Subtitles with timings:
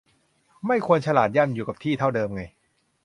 [0.67, 2.41] ไม่ควรฉลาดย่ำอยู่กับที่เท่าเดิมไง